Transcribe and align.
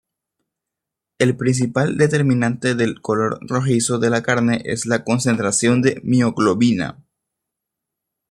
El 1.19 1.37
principal 1.37 1.95
determinante 1.95 2.73
del 2.73 3.01
color 3.01 3.37
rojizo 3.47 3.99
de 3.99 4.09
la 4.09 4.23
carne 4.23 4.63
es 4.65 4.87
la 4.87 5.03
concentración 5.03 5.83
de 5.83 6.01
mioglobina. 6.03 7.05